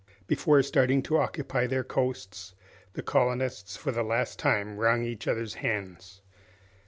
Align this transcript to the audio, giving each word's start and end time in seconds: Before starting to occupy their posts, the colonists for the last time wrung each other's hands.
Before 0.25 0.63
starting 0.63 1.03
to 1.03 1.17
occupy 1.19 1.67
their 1.67 1.83
posts, 1.83 2.55
the 2.93 3.03
colonists 3.03 3.77
for 3.77 3.91
the 3.91 4.01
last 4.01 4.39
time 4.39 4.77
wrung 4.77 5.03
each 5.03 5.27
other's 5.27 5.53
hands. 5.53 6.23